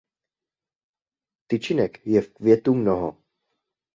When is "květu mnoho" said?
2.33-3.17